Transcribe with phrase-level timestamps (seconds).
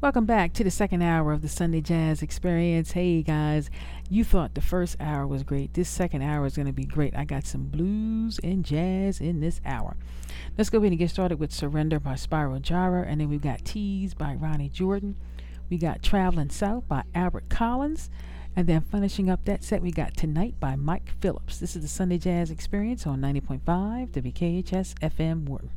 [0.00, 2.92] Welcome back to the second hour of the Sunday Jazz Experience.
[2.92, 3.68] Hey guys,
[4.08, 5.74] you thought the first hour was great.
[5.74, 7.16] This second hour is going to be great.
[7.16, 9.96] I got some blues and jazz in this hour.
[10.56, 13.64] Let's go ahead and get started with Surrender by Spyro Gyra, and then we've got
[13.64, 15.16] Tease by Ronny Jordan.
[15.68, 18.08] We got Traveling South by Albert Collins.
[18.54, 21.58] And then finishing up that set, we got Tonight by Mike Phillips.
[21.58, 25.70] This is the Sunday Jazz Experience on 90.5 WKHS FM Worton.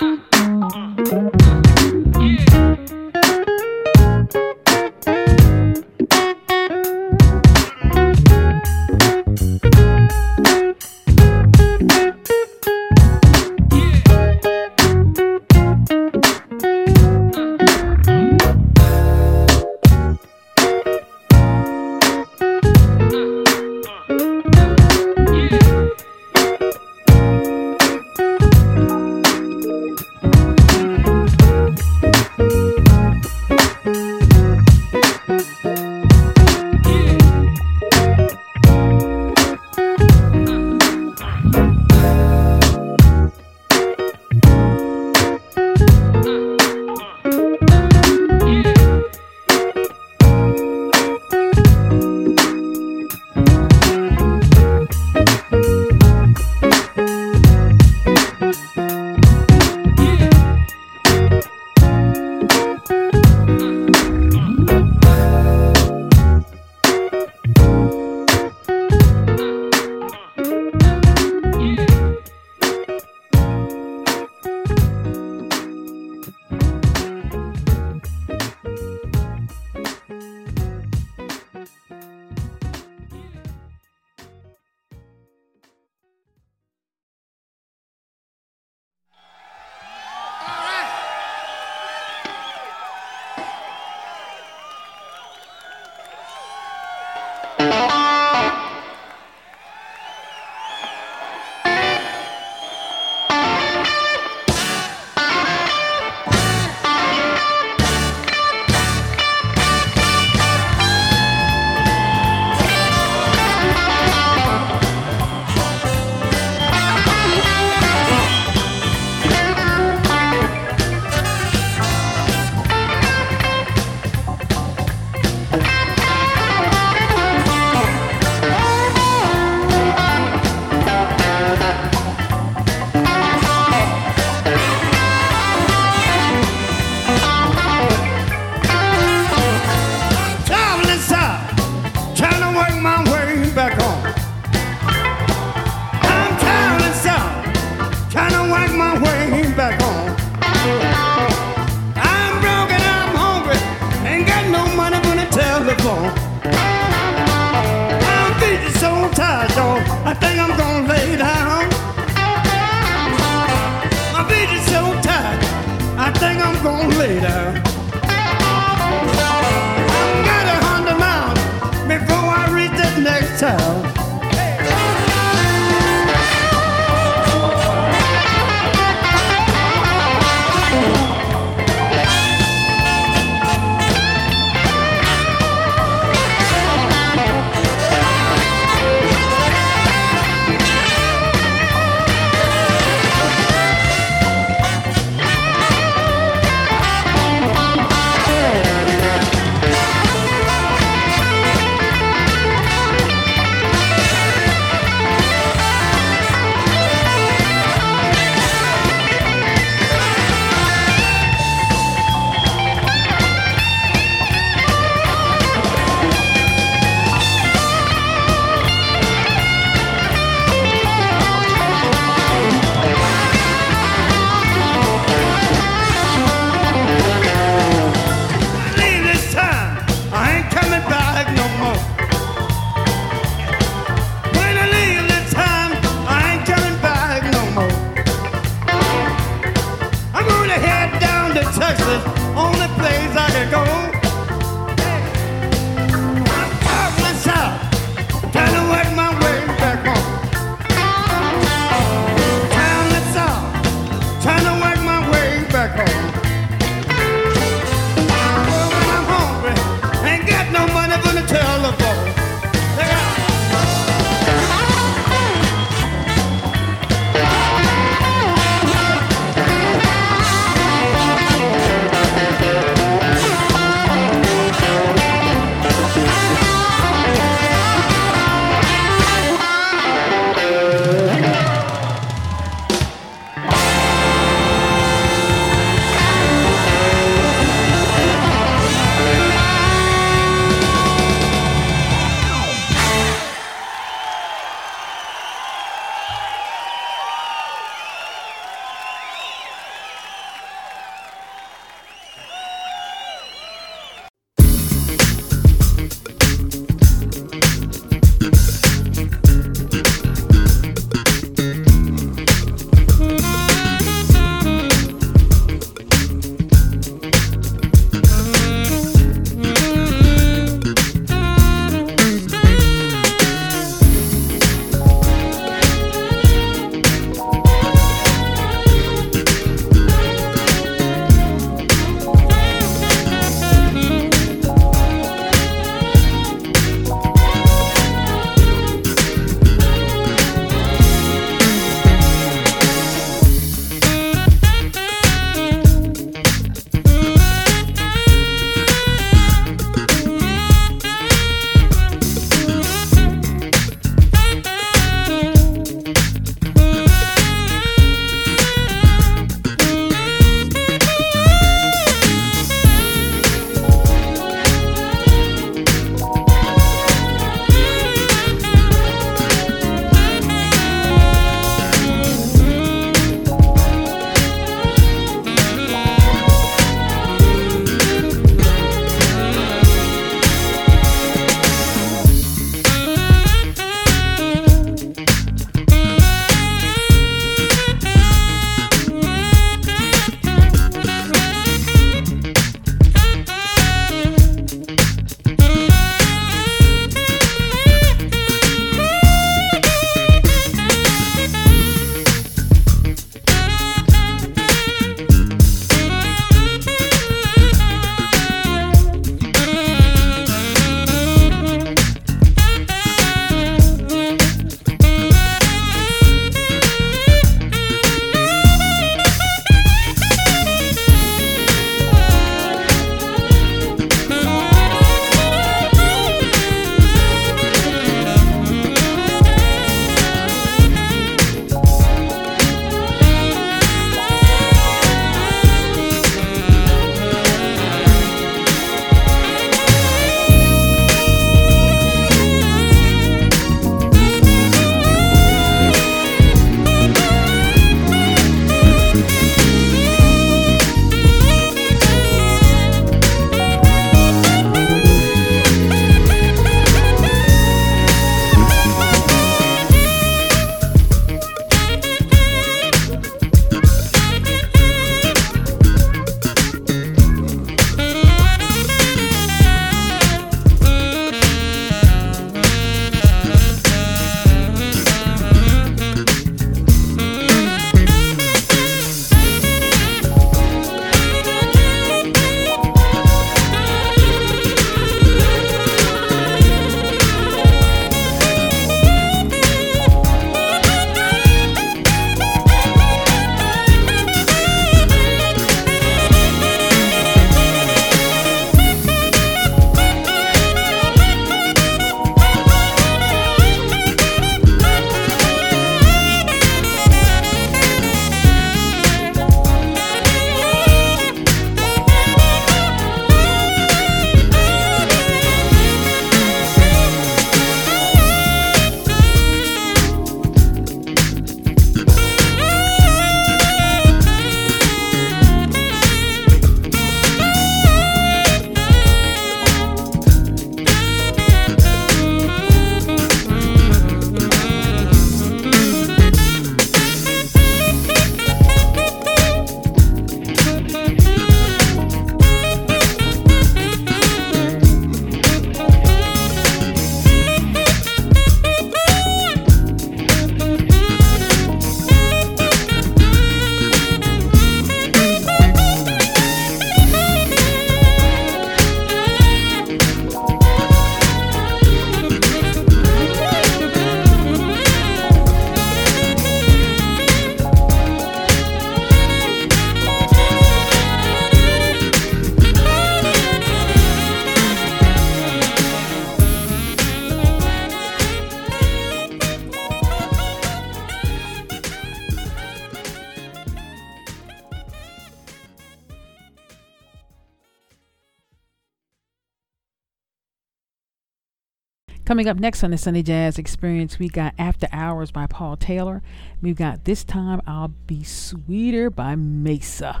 [592.10, 596.02] Coming up next on the Sunday Jazz Experience, we got After Hours by Paul Taylor.
[596.42, 600.00] We've got This Time I'll Be Sweeter by Maysa.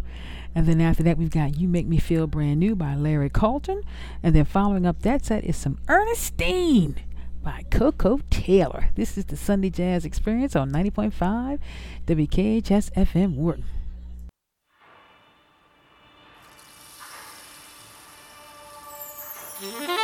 [0.52, 3.82] And then after that, we've got You Make Me Feel Brand New by Larry Colton.
[4.24, 6.96] And then following up that set is some Ernestine
[7.44, 8.88] by Koko Taylor.
[8.96, 11.60] This is the Sunday Jazz Experience on 90.5
[12.08, 13.66] WKHS FM Worton.
[19.60, 19.99] Mm-hmm.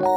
[0.00, 0.16] Darling,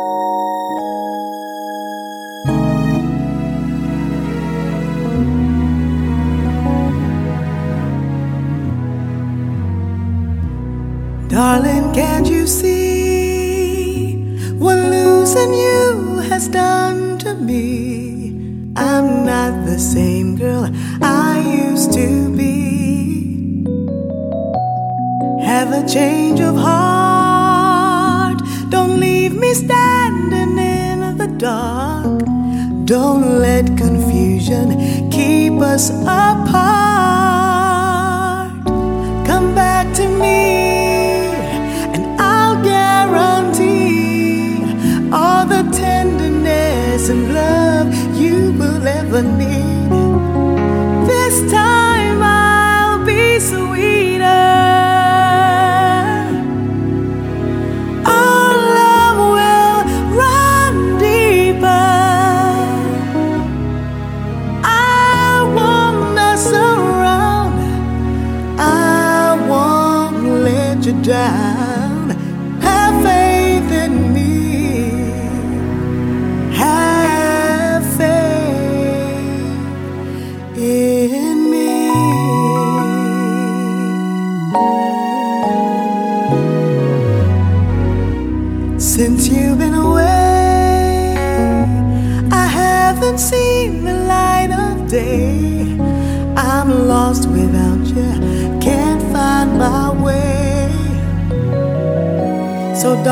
[11.94, 14.16] can't you see
[14.58, 18.72] what losing you has done to me?
[18.78, 23.66] I'm not the same girl I used to be.
[25.44, 26.23] Have a change.
[35.74, 36.63] us apart.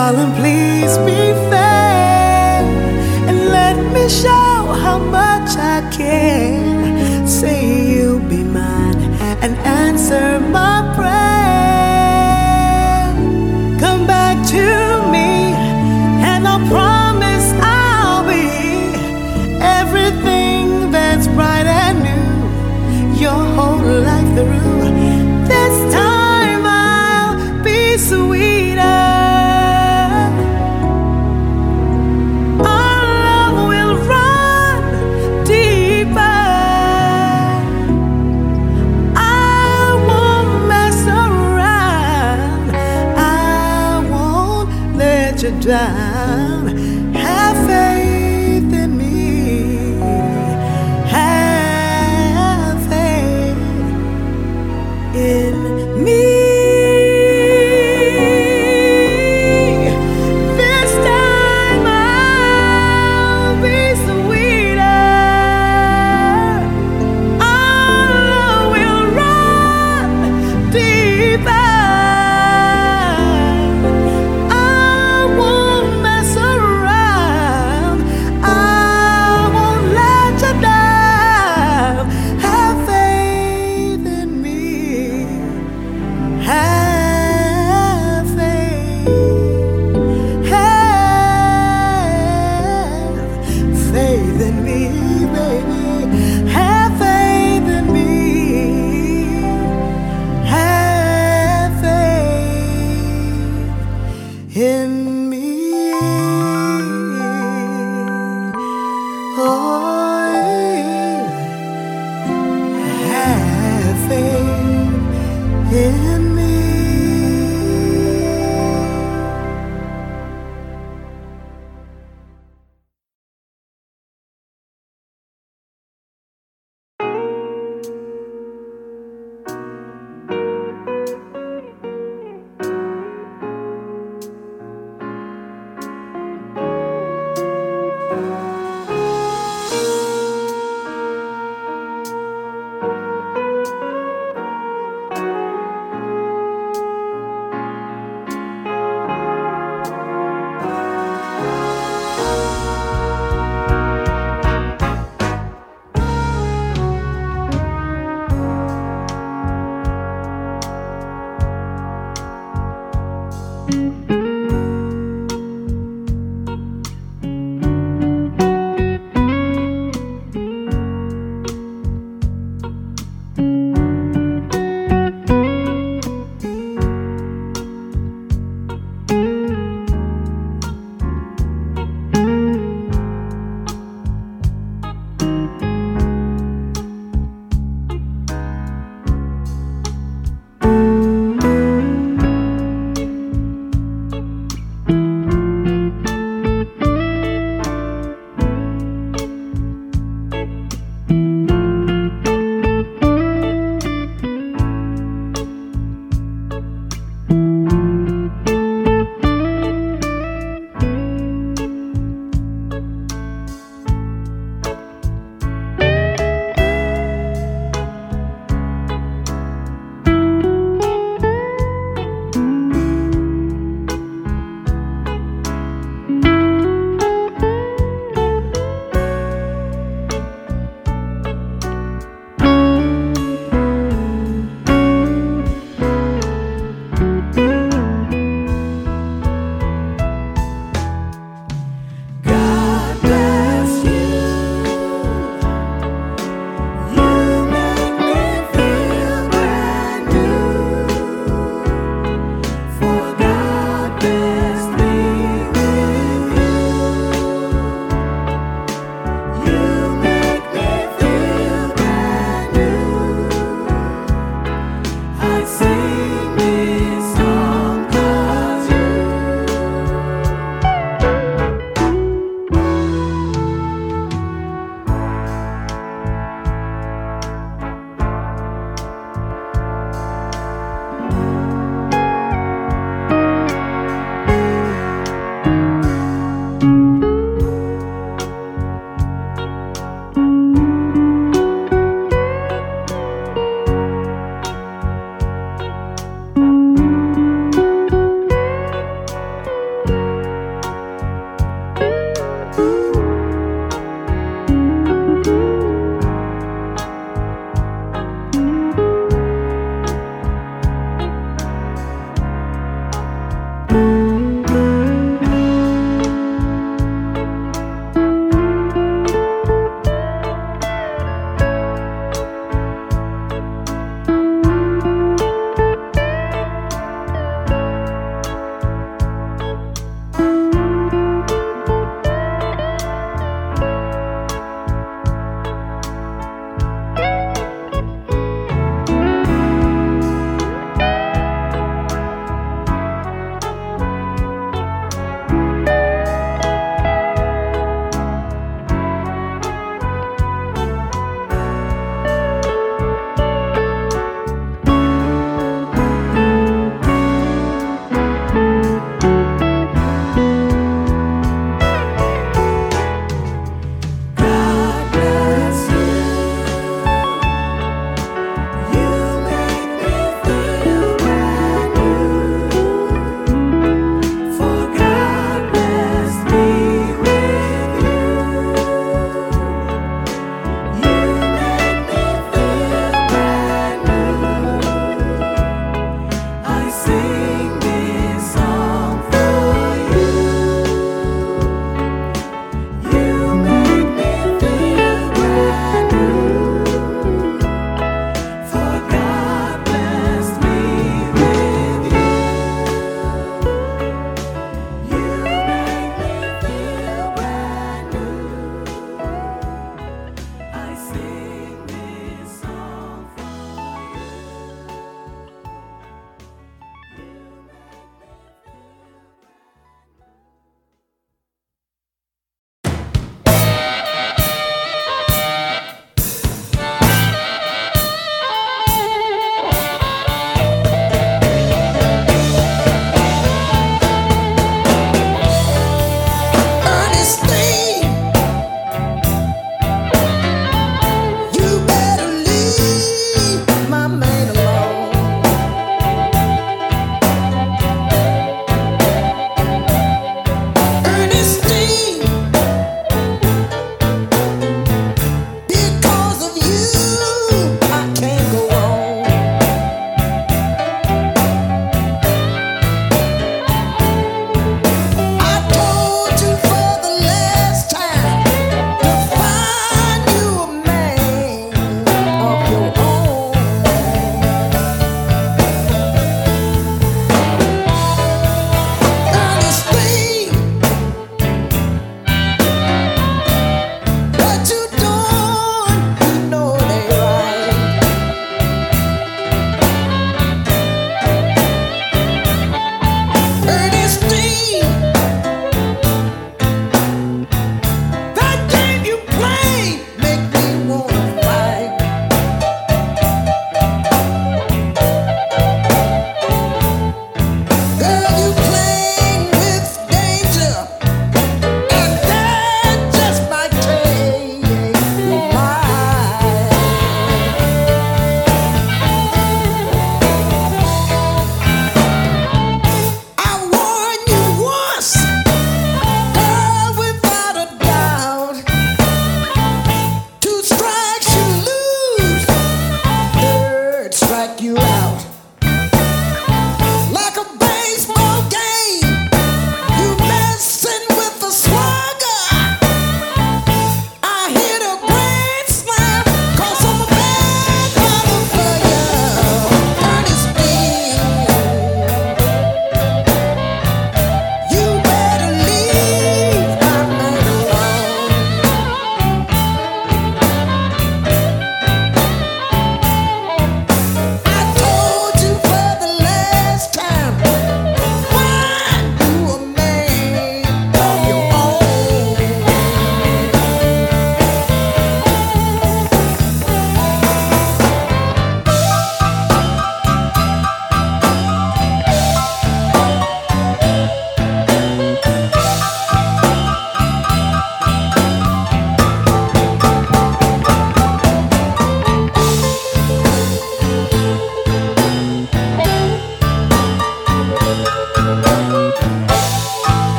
[0.00, 2.64] Darling, please be fair
[3.28, 6.49] and let me show how much I care.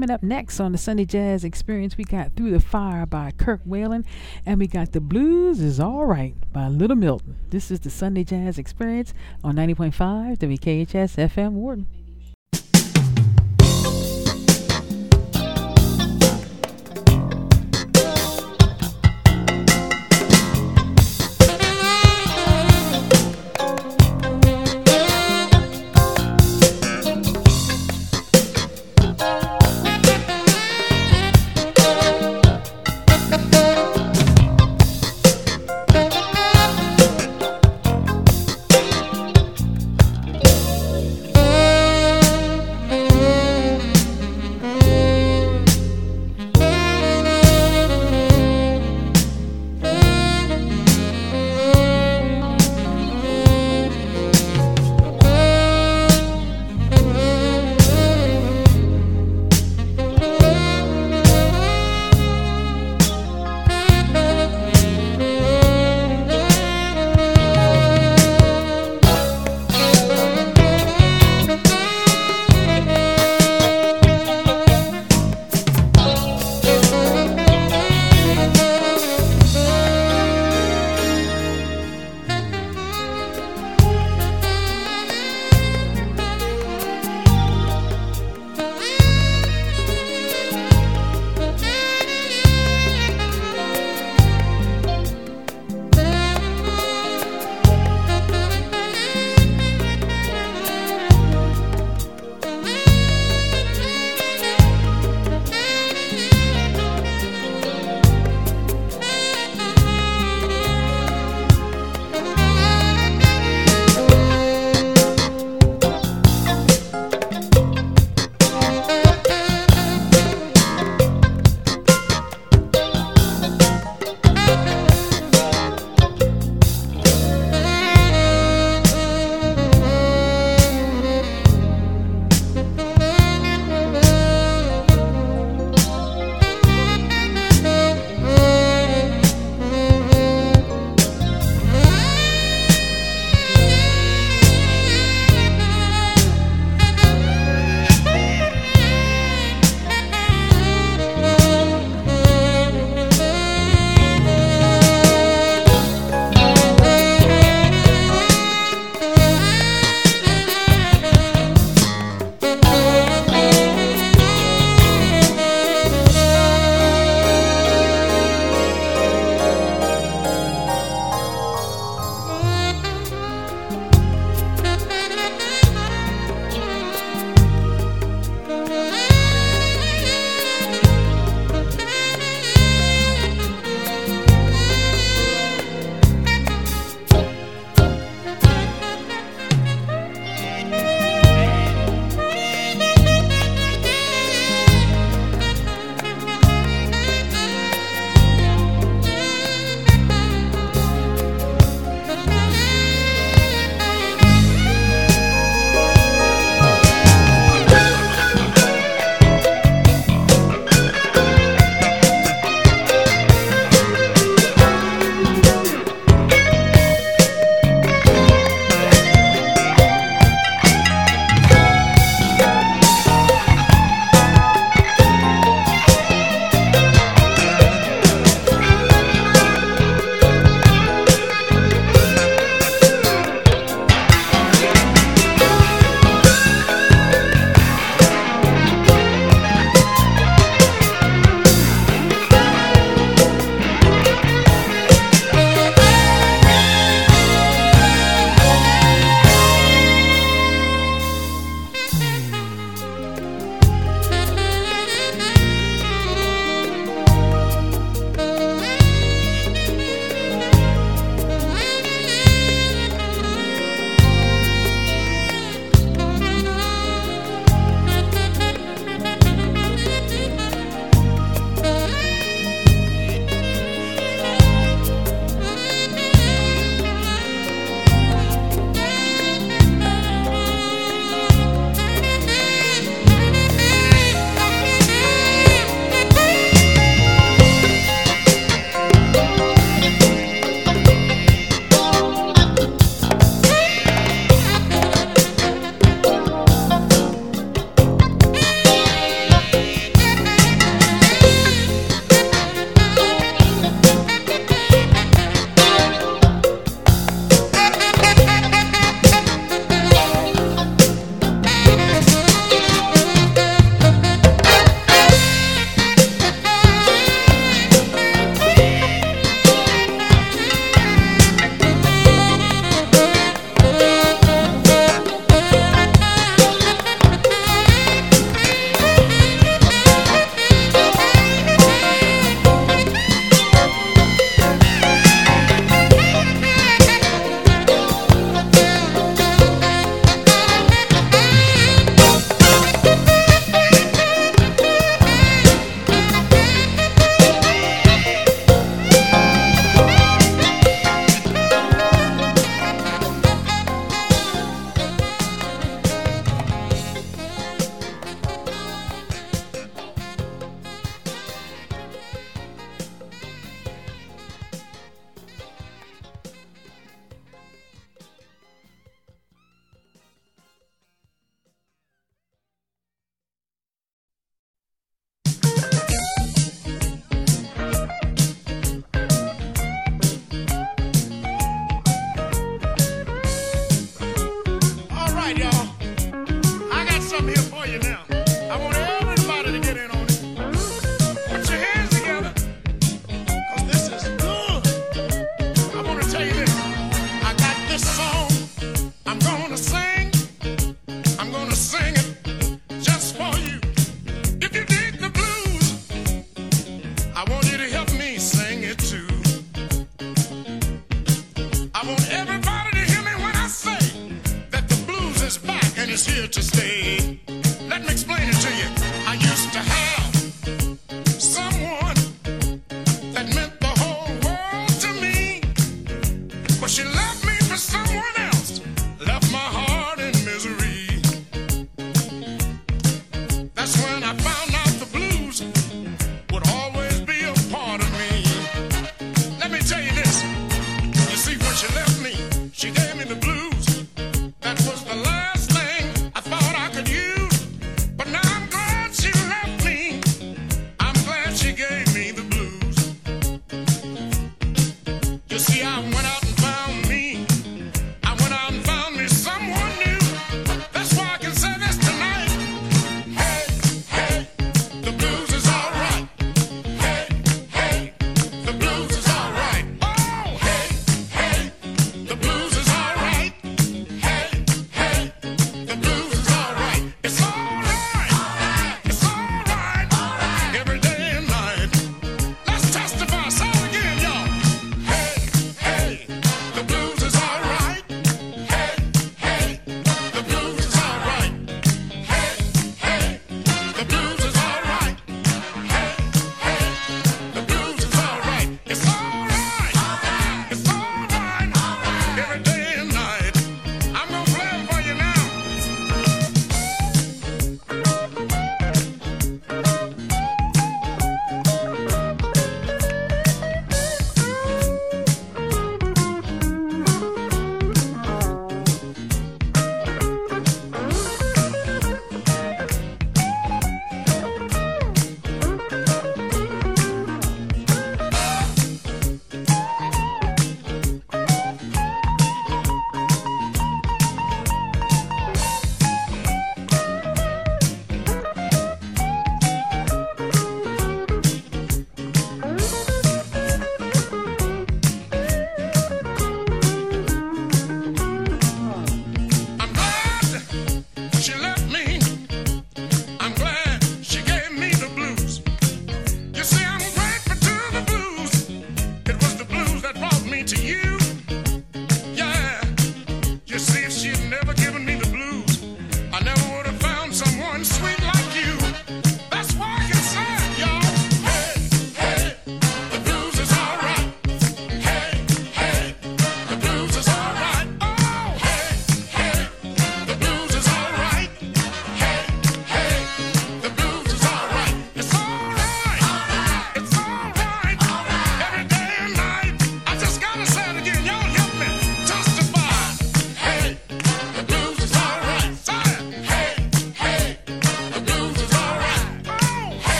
[0.00, 3.60] Coming up next on the Sunday Jazz Experience, we got Through the Fire by Kirk
[3.68, 4.06] Whalum,
[4.46, 7.36] and we got The Blues is All Right by Little Milton.
[7.50, 9.12] This is the Sunday Jazz Experience
[9.44, 11.86] on 90.5 WKHS FM Worton.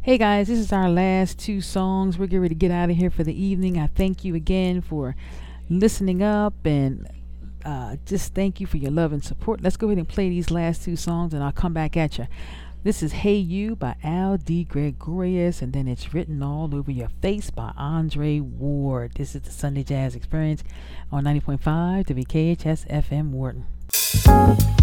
[0.00, 2.18] Hey guys, this is our last two songs.
[2.18, 3.78] We're getting ready to get out of here for the evening.
[3.78, 5.16] I thank you again for
[5.68, 7.08] listening up and
[7.64, 9.60] uh, just thank you for your love and support.
[9.60, 12.28] Let's go ahead and play these last two songs and I'll come back at you.
[12.84, 14.62] This is Hey You by Al D.
[14.62, 19.14] Gregorius, and then it's Written All Over Your Face by Andre Ward.
[19.16, 20.62] This is the Sunday Jazz Experience
[21.10, 24.77] on 90.5 WKHS FM Worton.